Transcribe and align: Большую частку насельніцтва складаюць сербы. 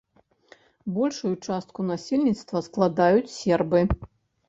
Большую 0.95 1.33
частку 1.49 1.87
насельніцтва 1.91 2.65
складаюць 2.71 3.33
сербы. 3.39 3.89